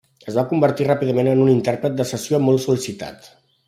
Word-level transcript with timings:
Es 0.29 0.37
va 0.37 0.45
convertir 0.53 0.87
ràpidament 0.87 1.31
en 1.35 1.43
un 1.45 1.53
intèrpret 1.53 1.99
de 2.01 2.09
sessió 2.15 2.43
molt 2.49 2.69
sol·licitat. 2.69 3.35